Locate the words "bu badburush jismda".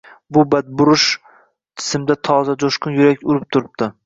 0.37-2.17